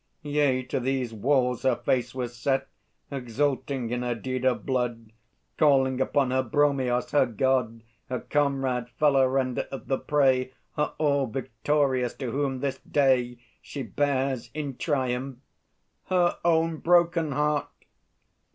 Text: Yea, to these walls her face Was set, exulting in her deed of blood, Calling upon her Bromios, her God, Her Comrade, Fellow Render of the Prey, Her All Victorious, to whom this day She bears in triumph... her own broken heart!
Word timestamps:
Yea, 0.23 0.63
to 0.63 0.79
these 0.79 1.13
walls 1.13 1.61
her 1.61 1.75
face 1.75 2.15
Was 2.15 2.35
set, 2.35 2.67
exulting 3.11 3.91
in 3.91 4.01
her 4.01 4.15
deed 4.15 4.43
of 4.45 4.65
blood, 4.65 5.11
Calling 5.59 6.01
upon 6.01 6.31
her 6.31 6.41
Bromios, 6.41 7.11
her 7.11 7.27
God, 7.27 7.83
Her 8.09 8.21
Comrade, 8.21 8.89
Fellow 8.89 9.27
Render 9.27 9.61
of 9.71 9.85
the 9.87 9.99
Prey, 9.99 10.55
Her 10.75 10.93
All 10.97 11.27
Victorious, 11.27 12.15
to 12.15 12.31
whom 12.31 12.61
this 12.61 12.79
day 12.79 13.37
She 13.61 13.83
bears 13.83 14.49
in 14.55 14.77
triumph... 14.77 15.37
her 16.07 16.37
own 16.43 16.77
broken 16.77 17.33
heart! 17.33 17.67